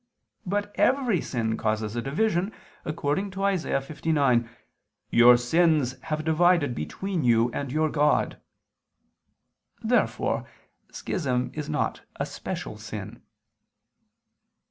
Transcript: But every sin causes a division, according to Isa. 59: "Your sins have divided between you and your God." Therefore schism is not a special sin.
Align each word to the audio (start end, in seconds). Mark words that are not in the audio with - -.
But 0.47 0.71
every 0.79 1.21
sin 1.21 1.57
causes 1.57 1.95
a 1.95 2.01
division, 2.01 2.51
according 2.85 3.29
to 3.37 3.47
Isa. 3.47 3.79
59: 3.81 4.49
"Your 5.11 5.37
sins 5.37 6.01
have 6.05 6.25
divided 6.25 6.73
between 6.73 7.23
you 7.23 7.51
and 7.51 7.71
your 7.71 7.87
God." 7.87 8.41
Therefore 9.83 10.45
schism 10.91 11.51
is 11.53 11.69
not 11.69 12.01
a 12.15 12.25
special 12.25 12.77
sin. 12.79 13.21